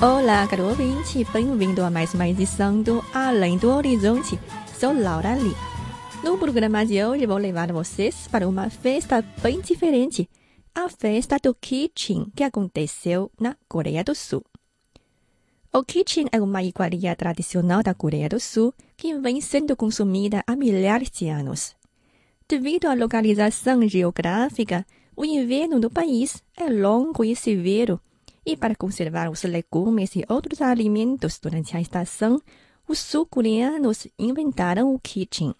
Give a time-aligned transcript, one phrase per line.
[0.00, 4.36] Olá, caro ouvinte, bem-vindo a mais uma edição do Além do Horizonte.
[4.76, 5.54] Sou Laura Lee.
[6.24, 10.28] No programa de hoje vou levar vocês para uma festa bem diferente,
[10.74, 14.42] a festa do Kitchen, que aconteceu na Coreia do Sul.
[15.74, 20.54] O Kitchen é uma iguaria tradicional da Coreia do Sul que vem sendo consumida há
[20.54, 21.74] milhares de anos.
[22.46, 27.98] Devido à localização geográfica, o inverno do país é longo e severo,
[28.44, 32.38] e para conservar os legumes e outros alimentos durante a estação,
[32.86, 35.54] os sul-coreanos inventaram o kitchen.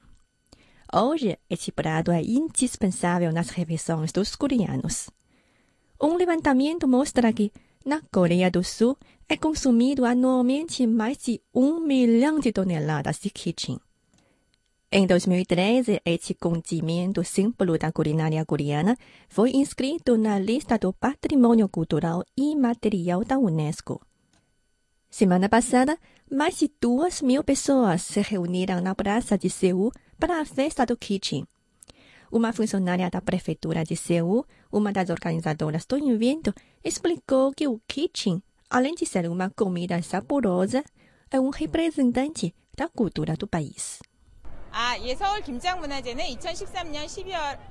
[0.92, 5.08] Hoje, este prato é indispensável nas refeições dos coreanos.
[5.98, 7.50] Um levantamento mostra que,
[7.82, 8.96] na Coreia do Sul,
[9.32, 13.80] é consumido anualmente mais de um milhão de toneladas de kitchen.
[14.90, 18.94] Em 2013, este condimento símbolo da culinária coreana
[19.30, 24.02] foi inscrito na lista do Patrimônio Cultural Imaterial da Unesco.
[25.08, 25.96] Semana passada,
[26.30, 30.94] mais de duas mil pessoas se reuniram na Praça de Seul para a festa do
[30.94, 31.46] kitchen.
[32.30, 36.52] Uma funcionária da Prefeitura de Seul, uma das organizadoras do evento,
[36.84, 40.83] explicou que o kitchen, além de ser uma comida saborosa,
[41.31, 43.99] é um representante da cultura do país.
[44.71, 47.70] 아, 예, 서울 김장문화제는 2013년 12월 유네스코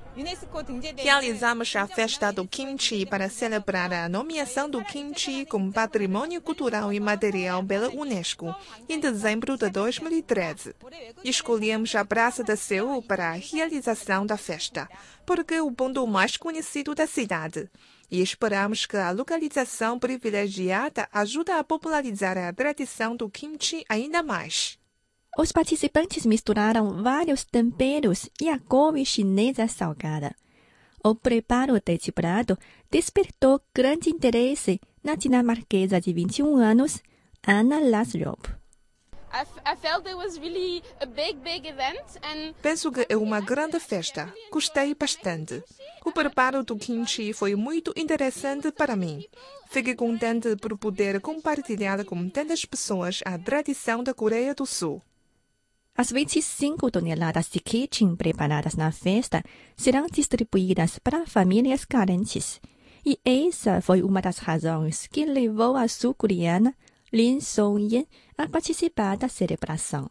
[0.96, 7.00] Realizamos a festa do kimchi para celebrar a nomeação do kimchi como patrimônio cultural e
[7.00, 8.54] material pela Unesco
[8.86, 10.74] em dezembro de 2013.
[11.24, 14.86] Escolhemos a Praça da Seul para a realização da festa,
[15.24, 17.70] porque é o ponto mais conhecido da cidade.
[18.10, 24.81] E esperamos que a localização privilegiada ajude a popularizar a tradição do kimchi ainda mais.
[25.38, 30.34] Os participantes misturaram vários temperos e a couve chinesa salgada.
[31.02, 32.56] O preparo deste prato
[32.90, 37.02] despertou grande interesse na dinamarquesa de 21 anos,
[37.46, 38.46] Anna Lasrop.
[39.34, 43.16] I, f- I felt it was really a big, big event, and Penso que é
[43.16, 44.32] uma grande festa.
[44.52, 45.64] Gostei bastante.
[46.04, 49.24] O preparo do kimchi foi muito interessante para mim.
[49.70, 55.00] Fiquei contente por poder compartilhar com tantas pessoas a tradição da Coreia do Sul.
[55.94, 59.42] As 25 toneladas de kitchen preparadas na festa
[59.76, 62.60] serão distribuídas para famílias carentes.
[63.04, 66.74] E essa foi uma das razões que levou a sul-coreana
[67.12, 68.06] Lin Song-yen
[68.38, 70.10] a participar da celebração.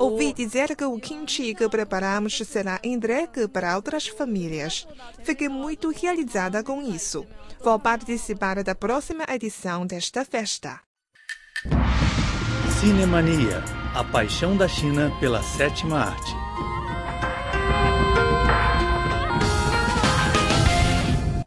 [0.00, 4.88] Ouvi dizer que o kimchi que preparamos será entregue para outras famílias.
[5.22, 7.24] Fiquei muito realizada com isso.
[7.62, 10.80] Vou participar da próxima edição desta festa.
[12.78, 13.64] Cinemania.
[13.94, 16.32] A paixão da China pela sétima arte.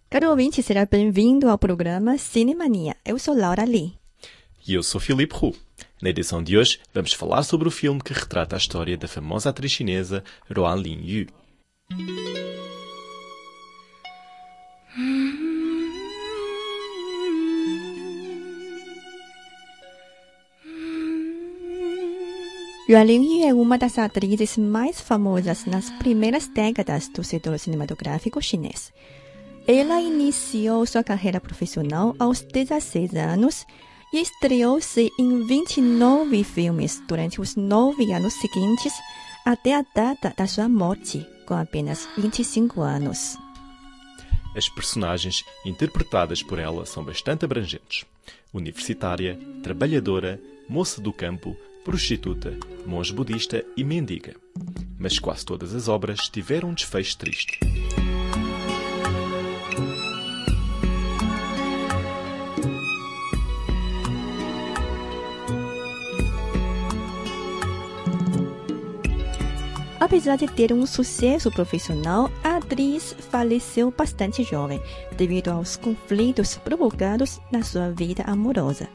[0.10, 2.96] Caro ouvinte, será bem-vindo ao programa Cinemania.
[3.06, 3.94] Eu sou Laura Lee.
[4.68, 5.56] E eu sou Filipe Hu.
[6.02, 9.50] Na edição de hoje, vamos falar sobre o filme que retrata a história da famosa
[9.50, 11.28] atriz chinesa Ruan Lin Yu.
[22.90, 28.94] Yuan Lingyu é uma das atrizes mais famosas nas primeiras décadas do setor cinematográfico chinês.
[29.68, 33.66] Ela iniciou sua carreira profissional aos 16 anos
[34.14, 38.94] e estreou-se em 29 filmes durante os nove anos seguintes
[39.46, 43.38] até a data da sua morte, com apenas 25 anos.
[44.56, 48.06] As personagens interpretadas por ela são bastante abrangentes:
[48.54, 50.40] universitária, trabalhadora,
[50.70, 51.56] moça do campo,
[51.88, 52.54] prostituta,
[52.86, 54.36] monge budista e mendiga.
[55.00, 57.62] Mas quase todas as obras tiveram um desfecho triste.
[69.98, 74.82] Apesar de ter um sucesso profissional, a atriz faleceu bastante jovem
[75.16, 78.90] devido aos conflitos provocados na sua vida amorosa.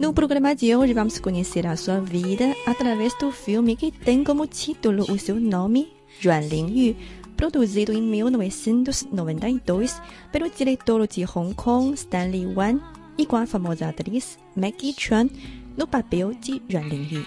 [0.00, 4.46] No programa de hoje vamos conhecer a sua vida através do filme que tem como
[4.46, 5.92] título o seu nome,
[6.24, 6.96] Yuan Lingyu,
[7.36, 10.00] produzido em 1992
[10.32, 12.80] pelo diretor de Hong Kong Stanley Wan
[13.18, 15.28] e com a famosa atriz Maggie Chuan
[15.76, 17.26] no papel de Yuan Lingyu.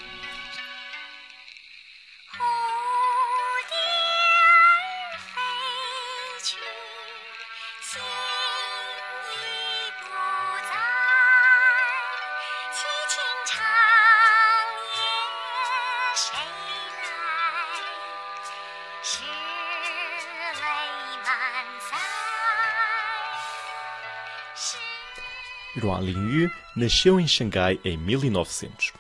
[25.75, 28.93] Yuan Lingyu nasceu em Xangai em 1900.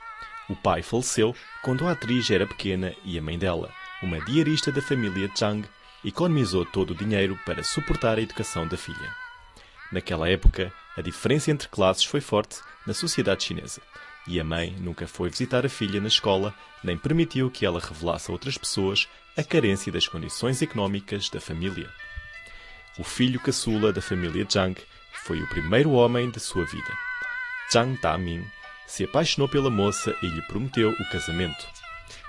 [0.49, 3.71] O pai faleceu quando a atriz era pequena e a mãe dela,
[4.01, 5.67] uma diarista da família Zhang,
[6.03, 9.15] economizou todo o dinheiro para suportar a educação da filha.
[9.91, 13.81] Naquela época, a diferença entre classes foi forte na sociedade chinesa
[14.27, 16.53] e a mãe nunca foi visitar a filha na escola
[16.83, 21.89] nem permitiu que ela revelasse a outras pessoas a carência das condições económicas da família.
[22.97, 24.79] O filho caçula da família Zhang
[25.25, 26.97] foi o primeiro homem de sua vida.
[27.71, 28.45] Zhang Daming
[28.85, 31.65] se apaixonou pela moça e lhe prometeu o casamento.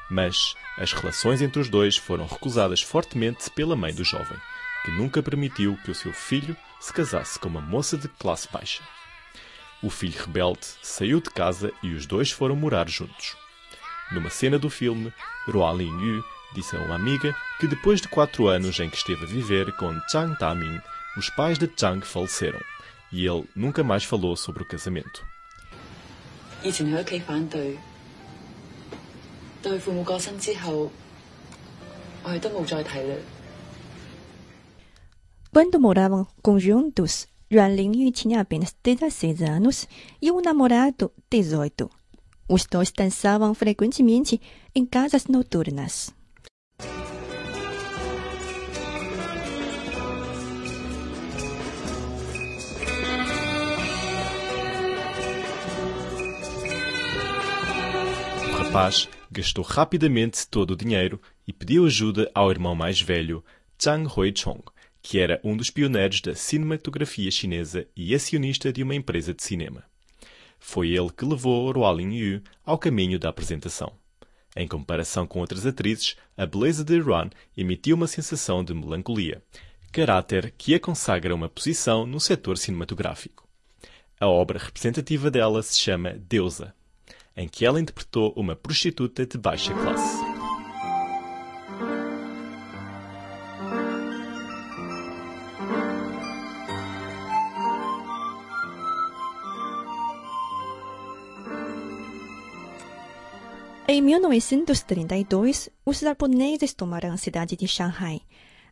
[0.09, 4.39] Mas as relações entre os dois foram recusadas fortemente pela mãe do jovem,
[4.85, 8.83] que nunca permitiu que o seu filho se casasse com uma moça de classe baixa.
[9.83, 13.37] O filho rebelde saiu de casa e os dois foram morar juntos.
[14.13, 15.13] Numa cena do filme,
[15.47, 16.25] Ruan Yu
[16.55, 20.01] disse a uma amiga que depois de quatro anos em que esteve a viver com
[20.11, 20.81] Zhang Daming,
[21.17, 22.61] os pais de Zhang faleceram
[23.15, 25.25] e ele nunca mais falou sobre o casamento.
[35.53, 39.87] Quando moravam conjuntos, Yuan Lingyu tinha apenas 16 anos
[40.21, 41.89] e o namorado 18.
[42.49, 44.41] Os dois dançavam frequentemente
[44.75, 46.13] em casas noturnas.
[58.75, 63.45] Rapaz gastou rapidamente todo o dinheiro e pediu ajuda ao irmão mais velho,
[63.81, 64.63] Zhang Huichong,
[65.01, 69.85] que era um dos pioneiros da cinematografia chinesa e acionista de uma empresa de cinema.
[70.59, 73.93] Foi ele que levou Rualin Yu ao caminho da apresentação.
[74.57, 79.41] Em comparação com outras atrizes, a beleza de Ruan emitiu uma sensação de melancolia,
[79.93, 83.47] caráter que a consagra uma posição no setor cinematográfico.
[84.19, 86.75] A obra representativa dela se chama Deusa,
[87.37, 90.35] em que ela interpretou uma prostituta de baixa classe.
[103.87, 108.21] Em 1932, os japoneses tomaram a cidade de Shanghai.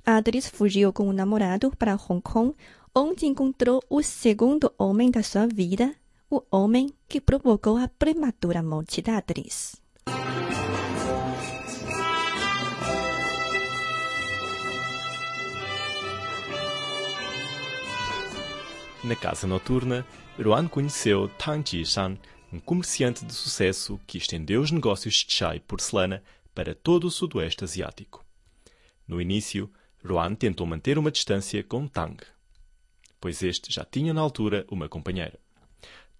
[0.04, 2.54] A atriz fugiu com o namorado para Hong Kong,
[2.94, 5.94] onde encontrou o segundo homem da sua vida,
[6.34, 9.76] o homem que provocou a prematura morte da atriz.
[19.04, 20.06] Na casa noturna,
[20.42, 22.16] Ruan conheceu Tang Jishan,
[22.50, 26.22] um comerciante de sucesso que estendeu os negócios de chá e porcelana
[26.54, 28.24] para todo o sudoeste asiático.
[29.06, 29.70] No início,
[30.02, 32.16] Ruan tentou manter uma distância com Tang,
[33.20, 35.38] pois este já tinha na altura uma companheira.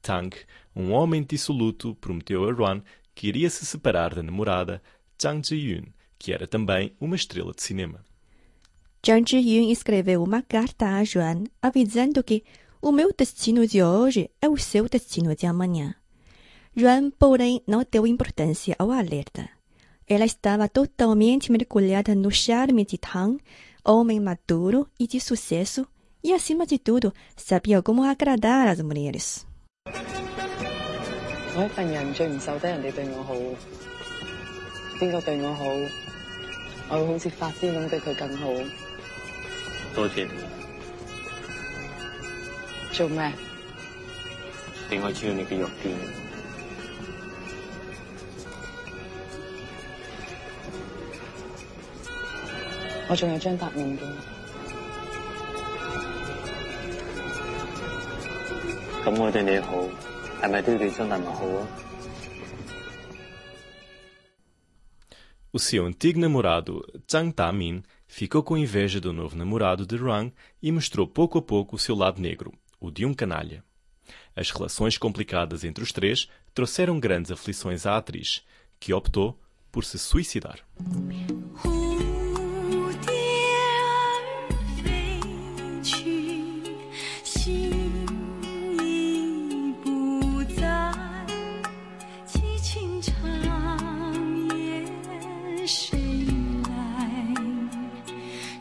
[0.03, 0.37] Tang,
[0.75, 2.83] um homem dissoluto, prometeu a Ruan
[3.15, 4.83] que iria se separar da namorada
[5.21, 5.85] Zhang Ziyun,
[6.19, 8.05] que era também uma estrela de cinema.
[9.07, 12.43] Zhang Ziyun escreveu uma carta a Juan avisando que
[12.81, 15.95] o meu destino de hoje é o seu destino de amanhã.
[16.77, 19.49] Juan, porém, não deu importância ao alerta.
[20.07, 23.39] Ela estava totalmente mergulhada no charme de Tang,
[23.85, 25.87] homem maduro e de sucesso,
[26.25, 29.47] e, acima de tudo, sabia como agradar as mulheres.
[31.56, 33.34] 我一份人最唔受得人哋對我好，
[35.00, 35.66] 邊個對我好，
[36.90, 38.48] 我會好似發癲咁對佢更好。
[39.96, 40.32] 多謝你，
[42.94, 43.32] 做咩？
[44.92, 46.28] 令我知道你嘅弱點。
[53.10, 54.31] 我仲有張答案嘅。
[59.04, 59.88] 咁我对你好，
[60.42, 61.68] 系咪都要对张大文好啊？
[65.54, 70.72] O seu antigo namorado, Zhang Damin, ficou com inveja do novo namorado de Ruan e
[70.72, 73.64] mostrou pouco a pouco o seu lado negro, o de um canalha.
[74.36, 78.44] As relações complicadas entre os três trouxeram grandes aflições à atriz,
[78.80, 79.40] que optou
[79.72, 80.60] por se suicidar.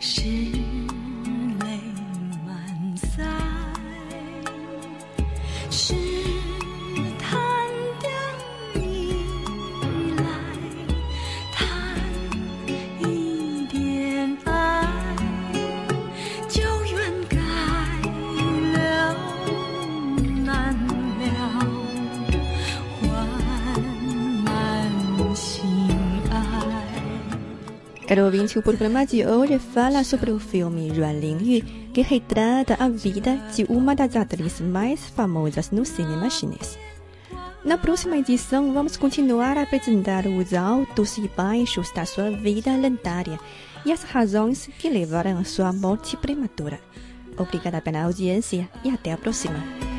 [0.00, 0.39] 是
[28.11, 31.63] Caro ouvinte, o programa de hoje fala sobre o filme Yuan Lingyu,
[31.93, 36.77] que retrata a vida de uma das atrizes mais famosas no cinema chinês.
[37.63, 43.39] Na próxima edição, vamos continuar a apresentar os altos e baixos da sua vida lendária
[43.85, 46.81] e as razões que levaram à sua morte prematura.
[47.37, 49.90] Obrigada pela audiência e até a próxima.